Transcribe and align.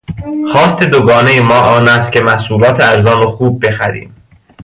خواست 0.51 0.83
دوگانهی 0.83 1.39
ما 1.39 1.59
آن 1.59 1.87
است 1.87 2.11
که 2.11 2.21
محصولات 2.21 2.79
ارزان 2.81 3.23
و 3.23 3.27
خوب 3.27 3.65
بخریم. 3.67 4.15